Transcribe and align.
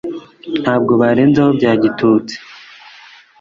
nabwo 0.61 0.93
barenzaho 1.01 1.49
bya 1.59 1.73
gitutsi 1.81 2.35